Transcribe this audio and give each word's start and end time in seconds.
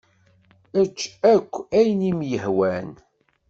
Ečč 0.81 0.99
akk 1.33 1.53
ayen 1.77 2.01
i 2.09 2.11
m-yehwan. 2.19 2.89